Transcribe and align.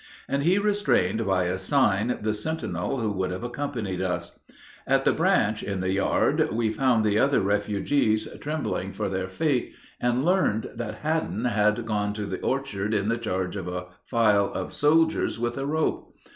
And 0.27 0.41
he 0.41 0.57
restrained 0.57 1.27
by 1.27 1.43
a 1.43 1.59
sign 1.59 2.17
the 2.23 2.33
sentinel 2.33 2.97
who 2.97 3.11
would 3.11 3.29
have 3.29 3.43
accompanied 3.43 4.01
us. 4.01 4.39
At 4.87 5.05
the 5.05 5.13
branch, 5.13 5.61
in 5.61 5.79
the 5.79 5.91
yard, 5.91 6.49
we 6.51 6.71
found 6.71 7.05
the 7.05 7.19
other 7.19 7.39
refugees 7.39 8.27
trembling 8.39 8.93
for 8.93 9.09
their 9.09 9.29
fate, 9.29 9.73
and 9.99 10.25
learned 10.25 10.71
that 10.73 11.01
Headen 11.03 11.45
had 11.45 11.85
gone 11.85 12.13
to 12.13 12.25
the 12.25 12.41
orchard 12.41 12.95
in 12.95 13.09
the 13.09 13.17
charge 13.19 13.55
of 13.55 13.67
a 13.67 13.89
file 14.03 14.51
of 14.51 14.73
soldiers 14.73 15.37
with 15.39 15.55
a 15.55 15.67
rope. 15.67 16.11